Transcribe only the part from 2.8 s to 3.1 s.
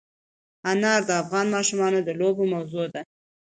ده.